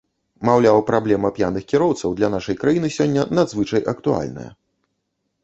Маўляў, 0.47 0.79
праблема 0.87 1.29
п'яных 1.35 1.67
кіроўцаў 1.73 2.15
для 2.21 2.31
нашай 2.37 2.59
краіны 2.65 2.91
сёння 2.97 3.27
надзвычай 3.41 3.87
актуальная. 3.95 4.49